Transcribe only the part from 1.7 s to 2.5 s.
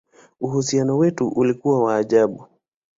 wa ajabu!